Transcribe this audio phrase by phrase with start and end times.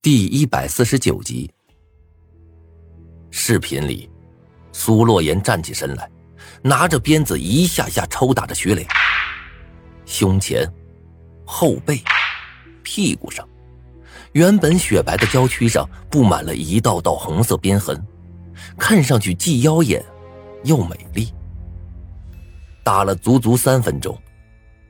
[0.00, 1.50] 第一百四十九集，
[3.30, 4.08] 视频里，
[4.70, 6.08] 苏洛言站起身来，
[6.62, 8.86] 拿着鞭子一下下抽打着徐磊，
[10.06, 10.72] 胸前、
[11.44, 12.00] 后背、
[12.84, 13.46] 屁股上，
[14.34, 18.00] 原本雪白的娇躯上布满了一道道红色鞭痕，
[18.78, 20.00] 看上去既妖艳
[20.62, 21.34] 又美丽。
[22.84, 24.16] 打了足足三分钟，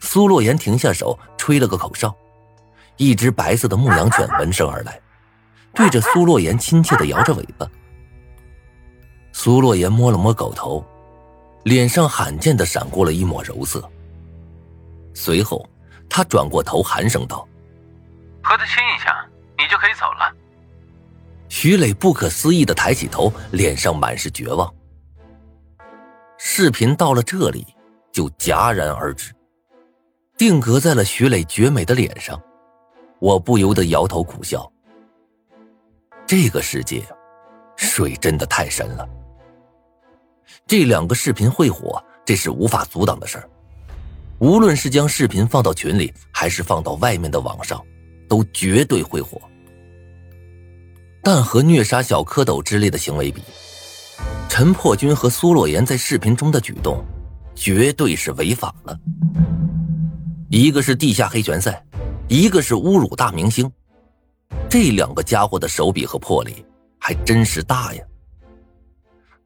[0.00, 2.12] 苏洛言停下手，吹了个口哨。
[2.96, 5.00] 一只白色的牧羊犬闻声而来，
[5.74, 7.68] 对着苏洛言亲切的摇着尾巴。
[9.32, 10.84] 苏洛言摸了摸狗头，
[11.64, 13.86] 脸上罕见的闪过了一抹柔色。
[15.12, 15.68] 随后，
[16.08, 17.46] 他转过头，寒声道
[18.42, 19.26] ：“和他亲一下，
[19.58, 20.34] 你就可以走了。”
[21.48, 24.72] 徐磊不可思议的抬起头，脸上满是绝望。
[26.38, 27.66] 视频到了这里，
[28.12, 29.32] 就戛然而止，
[30.36, 32.40] 定格在了徐磊绝美的脸上。
[33.26, 34.70] 我不由得摇头苦笑。
[36.28, 37.02] 这个世界，
[37.74, 39.08] 水真的太深了。
[40.64, 43.50] 这两个视频会火，这是无法阻挡的事儿。
[44.38, 47.84] 无论是将视频放到群里，还是放到外面的网上，
[48.28, 49.40] 都绝对会火。
[51.20, 53.42] 但和虐杀小蝌蚪之类的行为比，
[54.48, 57.04] 陈破军和苏洛言在视频中的举动，
[57.56, 58.96] 绝对是违法了。
[60.48, 61.85] 一个是地下黑拳赛。
[62.28, 63.70] 一个是侮辱大明星，
[64.68, 66.64] 这两个家伙的手笔和魄力
[66.98, 68.02] 还真是大呀！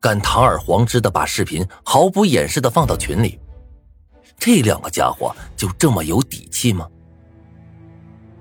[0.00, 3.39] 敢堂而皇之的把视频毫不掩饰的放到群里，
[4.39, 6.89] 这两个家伙就这么有底气吗？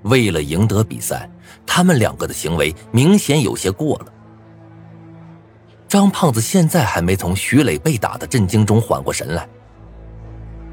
[0.04, 1.30] 为了赢得比赛，
[1.66, 4.14] 他们两个的行为明显有些过了。
[5.86, 9.46] 张胖子现在还没从徐磊被打的震惊中缓过神来，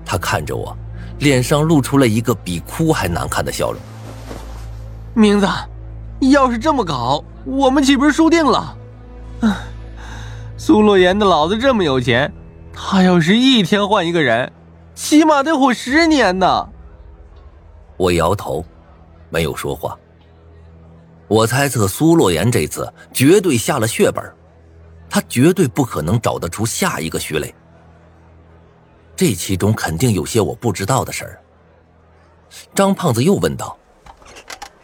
[0.04, 0.76] 他看着我。
[1.18, 3.80] 脸上露出了一个比哭还难看的笑容。
[5.14, 5.48] 明子，
[6.20, 8.76] 要是这么搞，我们岂不是输定了？
[10.56, 12.32] 苏洛言的老子这么有钱，
[12.72, 14.50] 他要是一天换一个人，
[14.94, 16.68] 起码得活十年呢。
[17.96, 18.64] 我摇头，
[19.30, 19.96] 没有说话。
[21.28, 24.22] 我猜测苏洛言这次绝对下了血本，
[25.10, 27.54] 他绝对不可能找得出下一个徐磊。
[29.16, 31.42] 这其中肯定有些我不知道的事儿。
[32.74, 33.76] 张胖子又问道：“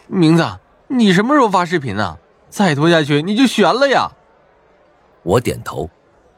[0.09, 2.19] 明子，你什么时候发视频呢？
[2.48, 4.10] 再拖下去你就悬了呀！”
[5.22, 5.88] 我点头，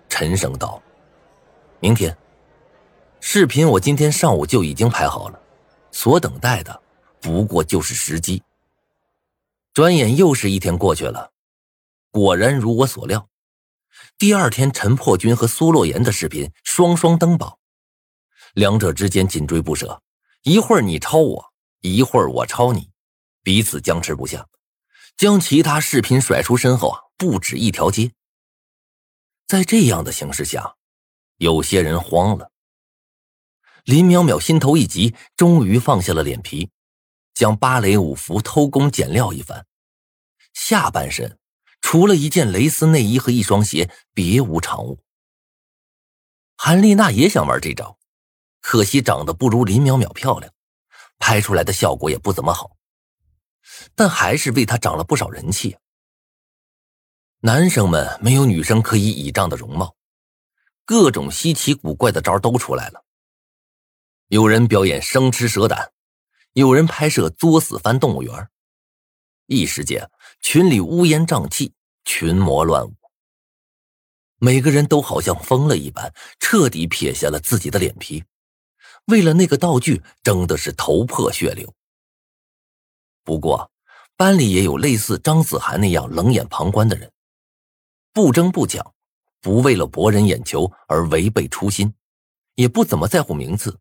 [0.09, 0.83] 沉声道
[1.81, 2.17] ：“明天。
[3.21, 5.41] 视频我今天上午就已经拍好了，
[5.91, 6.83] 所等待的
[7.21, 8.43] 不过就是时机。”
[9.73, 11.31] 转眼又是一天过去了，
[12.11, 13.27] 果然如我所料，
[14.19, 17.57] 第二天陈破军和苏洛言的视频双双登榜。
[18.55, 20.01] 两者之间紧追不舍，
[20.43, 22.91] 一会儿你抄我，一会儿我抄你，
[23.43, 24.47] 彼此僵持不下，
[25.17, 28.13] 将其他视频甩出身后啊，不止一条街。
[29.49, 30.77] 在这样的形势下，
[31.39, 32.53] 有些人慌了。
[33.85, 36.71] 林淼淼心头一急，终于放下了脸皮，
[37.35, 39.67] 将芭蕾舞服偷工减料一番，
[40.53, 41.39] 下半身
[41.81, 45.01] 除了一件蕾丝内衣和一双鞋，别无长物。
[46.57, 47.99] 韩丽娜也想玩这招。
[48.65, 50.51] 可惜长得不如林淼淼漂亮，
[51.19, 52.79] 拍出来的效果也不怎么好，
[53.95, 55.77] 但还是为她涨了不少人气。
[57.41, 59.95] 男生们没有女生可以倚仗的容貌，
[60.87, 63.05] 各种稀奇古怪的招都出来了。
[64.29, 65.93] 有人表演生吃蛇胆，
[66.55, 68.49] 有人拍摄作死翻动物园，
[69.45, 70.11] 一时间
[70.41, 71.75] 群里乌烟瘴气，
[72.07, 72.95] 群魔乱舞。
[74.39, 76.11] 每个人都好像疯了一般，
[76.41, 78.25] 彻底撇下了自己的脸皮。
[79.07, 81.73] 为了那个道具，争的是头破血流。
[83.23, 83.71] 不过，
[84.17, 87.11] 班里也有类似张子涵那样冷眼旁观的人，
[88.13, 88.95] 不争不抢，
[89.41, 91.93] 不为了博人眼球而违背初心，
[92.55, 93.79] 也不怎么在乎名次。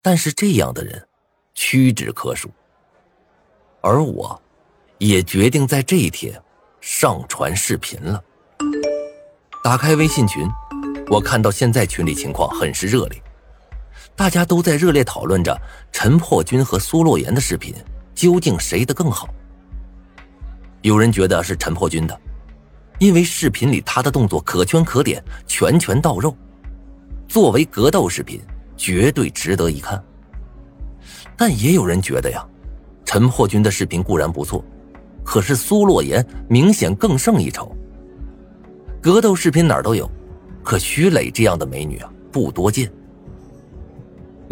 [0.00, 1.08] 但是这样的人
[1.54, 2.50] 屈指可数。
[3.80, 4.40] 而我，
[4.98, 6.40] 也决定在这一天
[6.80, 8.22] 上传视频了。
[9.64, 10.48] 打开微信群，
[11.08, 13.22] 我看到现在群里情况很是热烈。
[14.14, 15.58] 大家都在热烈讨论着
[15.90, 17.74] 陈破军和苏洛言的视频，
[18.14, 19.28] 究竟谁的更好？
[20.82, 22.20] 有人觉得是陈破军的，
[22.98, 26.36] 因为视频里他的动作可圈可点，拳拳到肉，
[27.26, 28.40] 作为格斗视频，
[28.76, 30.02] 绝对值得一看。
[31.36, 32.46] 但也有人觉得呀，
[33.04, 34.64] 陈破军的视频固然不错，
[35.24, 37.74] 可是苏洛言明显更胜一筹。
[39.00, 40.08] 格斗视频哪儿都有，
[40.62, 42.92] 可徐磊这样的美女啊，不多见。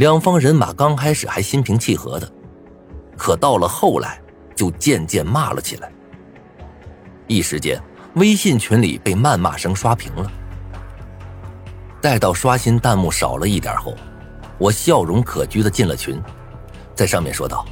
[0.00, 2.26] 两方人马刚开始还心平气和的，
[3.18, 4.18] 可到了后来，
[4.56, 5.92] 就渐渐骂了起来。
[7.26, 7.78] 一时间，
[8.14, 10.32] 微信群里被谩骂声刷屏了。
[12.00, 13.94] 待到刷新弹幕少了一点后，
[14.56, 16.18] 我笑容可掬的进了群，
[16.94, 17.66] 在上面说道：“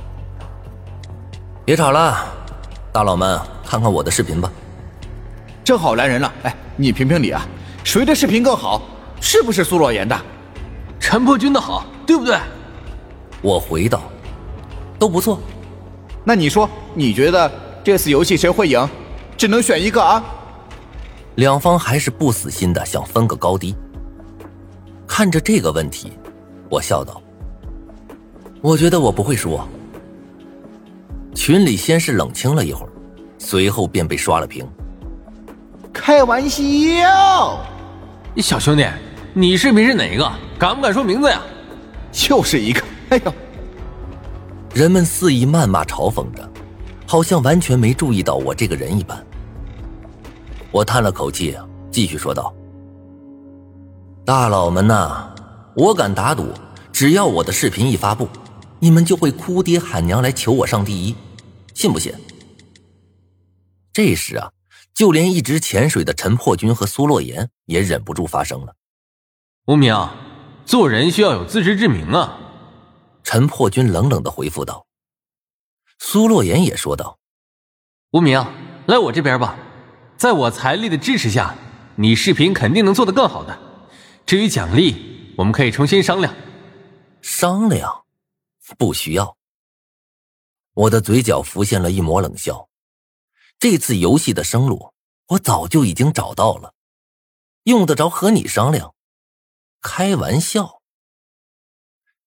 [1.64, 2.26] 别吵了，
[2.92, 4.52] 大佬们，看看我的视频吧。”
[5.64, 7.40] 正好来人了，哎，你评评理啊，
[7.84, 8.82] 谁的视频更好？
[9.18, 10.14] 是不是苏若言的？
[11.00, 12.38] 陈破军的好，对不对？
[13.42, 14.02] 我回道
[14.98, 15.38] ：“都不错。”
[16.24, 17.52] 那你说，你觉得
[17.84, 18.88] 这次游戏谁会赢？
[19.36, 20.24] 只能选一个啊！
[21.34, 23.76] 两方还是不死心的想分个高低。
[25.06, 26.14] 看着这个问题，
[26.70, 27.20] 我笑道
[28.62, 29.60] ：“我觉得我不会输。”
[31.36, 32.88] 群里先是冷清了一会儿，
[33.38, 34.66] 随后便被刷了屏。
[35.92, 37.60] 开玩笑，
[38.38, 38.86] 小兄弟，
[39.34, 40.26] 你视频是哪一个？
[40.58, 41.42] 敢不敢说名字呀？
[42.12, 42.82] 就是一个。
[43.10, 43.32] 哎呦，
[44.74, 46.50] 人们肆意谩骂嘲讽着，
[47.06, 49.24] 好像完全没注意到我这个人一般。
[50.70, 51.56] 我叹了口气，
[51.90, 52.54] 继续说道。
[54.24, 55.30] 大佬们呐，
[55.74, 56.52] 我敢打赌，
[56.92, 58.28] 只要我的视频一发布，
[58.78, 61.14] 你们就会哭爹喊娘来求我上第一，
[61.72, 62.12] 信不信？
[63.90, 64.50] 这时啊，
[64.92, 68.74] 就连一直潜水的陈破军和苏洛言也忍不住发声了
[69.66, 69.94] ：“无名，
[70.68, 72.38] 做人需要有自知之明啊。”
[73.24, 74.86] 陈破军冷冷的回复道。
[75.98, 77.18] 苏洛言也说道
[78.12, 78.44] ：“无名，
[78.86, 79.58] 来我这边吧，
[80.18, 81.54] 在我财力的支持下，
[81.96, 83.58] 你视频肯定能做得更好的。”
[84.26, 86.34] 至于奖励，我们可以重新商量。
[87.22, 88.04] 商量，
[88.76, 89.38] 不需要。
[90.74, 92.68] 我的嘴角浮现了一抹冷笑。
[93.58, 94.92] 这次游戏的生路，
[95.28, 96.74] 我早就已经找到了，
[97.62, 98.94] 用得着和你商量？
[99.80, 100.80] 开玩笑。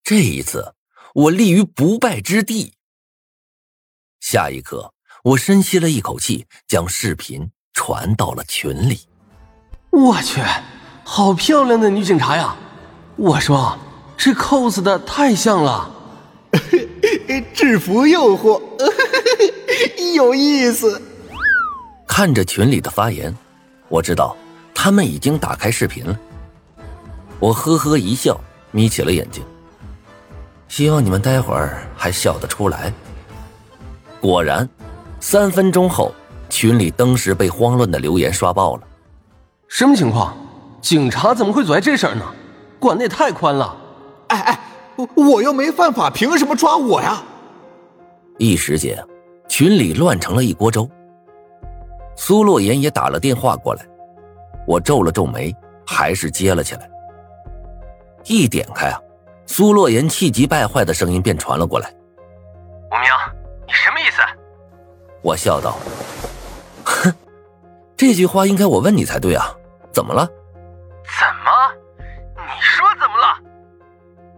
[0.02, 0.74] 这一次，
[1.14, 2.74] 我立于不败之地。
[4.20, 4.94] 下一刻，
[5.24, 9.08] 我深吸了一口气，将视频传到了群里。
[9.90, 10.40] 我去！
[11.04, 12.56] 好漂亮的女警察呀！
[13.16, 13.78] 我说，
[14.16, 15.90] 这 cos 的太像了。
[17.52, 18.60] 制服诱惑，
[20.14, 21.00] 有意思。
[22.06, 23.36] 看着群里的发言，
[23.88, 24.36] 我知道
[24.74, 26.18] 他们已经打开视频了。
[27.42, 28.40] 我呵呵一笑，
[28.70, 29.42] 眯起了眼睛。
[30.68, 32.92] 希望你们待会儿还笑得出来。
[34.20, 34.68] 果然，
[35.18, 36.14] 三分钟后，
[36.48, 38.82] 群里登时被慌乱的留言刷爆了。
[39.66, 40.36] 什么情况？
[40.80, 42.24] 警察怎么会阻碍这事儿呢？
[42.78, 43.76] 管的也太宽了！
[44.28, 44.60] 哎哎，
[45.16, 47.20] 我又没犯法，凭什么抓我呀？
[48.38, 49.04] 一时间，
[49.48, 50.88] 群里乱成了一锅粥。
[52.14, 53.84] 苏洛言也打了电话过来，
[54.64, 55.52] 我皱了皱眉，
[55.84, 56.88] 还是接了起来。
[58.24, 59.00] 一点开啊，
[59.46, 61.92] 苏洛言气急败坏的声音便传了过来
[62.90, 63.10] ：“吴明，
[63.66, 64.22] 你什么意思？”
[65.22, 65.76] 我笑道
[66.84, 67.12] ：“哼，
[67.96, 69.54] 这句话应该我问你才对啊，
[69.92, 70.26] 怎么了？”
[71.04, 71.50] 怎么？
[72.36, 73.38] 你说怎么了？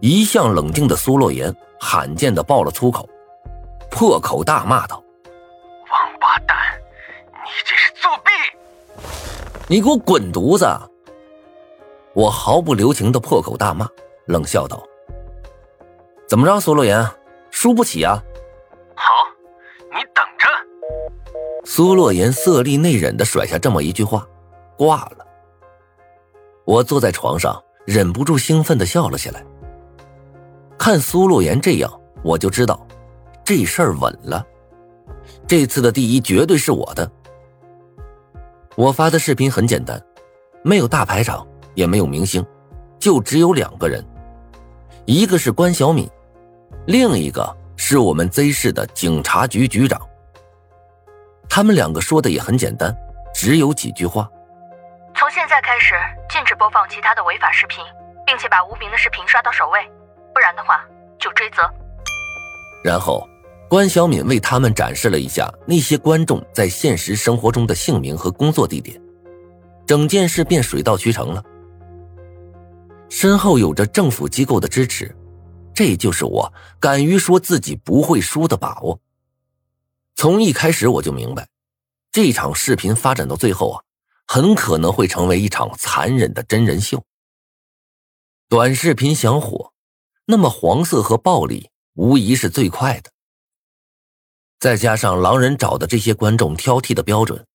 [0.01, 3.07] 一向冷静的苏洛言罕见的爆了粗口，
[3.89, 5.01] 破口大骂道
[5.89, 6.57] ：“王八蛋，
[7.33, 8.31] 你这是作弊！
[9.67, 10.65] 你给我滚犊子！”
[12.15, 13.85] 我毫不留情的破口大骂，
[14.25, 14.81] 冷笑道
[16.27, 17.05] ：“怎么着，苏洛言，
[17.51, 18.23] 输不起啊？”
[18.95, 19.03] 好，
[19.91, 20.47] 你等着。
[21.65, 24.25] 苏洛言色厉内荏的甩下这么一句话，
[24.77, 25.25] 挂了。
[26.63, 29.43] 我坐在床上，忍不住兴奋的笑了起来。
[30.77, 32.87] 看苏洛言这样，我就知道
[33.43, 34.45] 这事儿稳了。
[35.45, 37.11] 这次的第一绝对是我的。
[38.75, 40.01] 我发的视频很简单，
[40.63, 41.45] 没有大排场，
[41.75, 42.43] 也没有明星，
[42.97, 44.03] 就只有两个人，
[45.05, 46.09] 一个是关小敏，
[46.87, 50.01] 另一个是我们 Z 市的警察局局长。
[51.47, 52.95] 他们两个说的也很简单，
[53.33, 54.27] 只有几句话。
[55.15, 55.93] 从现在开始，
[56.29, 57.83] 禁止播放其他的违法视频，
[58.25, 59.79] 并且把无名的视频刷到首位，
[60.33, 60.83] 不然的话
[61.19, 61.61] 就追责。
[62.83, 63.27] 然后，
[63.69, 68.99] 关小敏为他们展示了一下那些观众在现实生活中的姓名和工作地点，
[69.85, 71.41] 整件事便水到渠成了。
[73.17, 75.15] 身后有着政府机构的支持，
[75.73, 78.99] 这就是我敢于说自己不会输的把握。
[80.17, 81.47] 从一开始我就明白，
[82.11, 83.81] 这场视频发展到最后啊。
[84.27, 87.05] 很可能会成为一场残忍的真人秀。
[88.49, 89.71] 短视频想火，
[90.25, 93.11] 那么黄色和暴力无疑是最快的。
[94.59, 97.45] 再加上狼人找的这些观众挑剔的标准，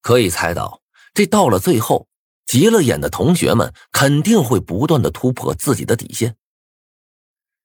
[0.00, 0.80] 可以猜到，
[1.12, 2.06] 这到了最后，
[2.48, 6.34] 急了眼的同学们肯定会不断的突破自己的底线。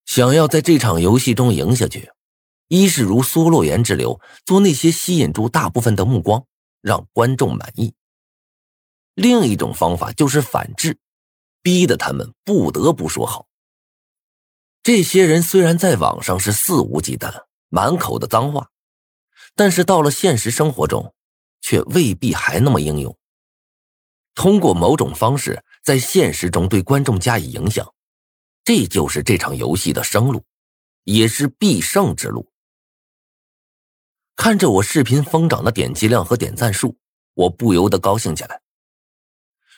[0.06, 2.12] 想要在这场游戏中赢下去，
[2.68, 6.46] 一是如苏洛言之流，做那些吸引住大部分的目光，
[6.82, 7.94] 让观众满意；
[9.14, 11.00] 另一种方法就是反制，
[11.62, 13.48] 逼得他们不得不说好。
[14.84, 18.70] 这些人虽然在网上是肆无忌惮、满口的脏话，
[19.56, 21.16] 但是到了现实生活中，
[21.62, 23.18] 却未必还那么英勇。
[24.36, 27.94] 通过某种方式在现实中对观众加以影响，
[28.64, 30.44] 这就是这场游戏的生路，
[31.04, 32.50] 也是必胜之路。
[34.36, 36.98] 看着我视频疯涨的点击量和点赞数，
[37.36, 38.62] 我不由得高兴起来。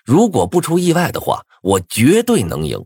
[0.05, 2.85] 如果不出意外的话，我绝对能赢。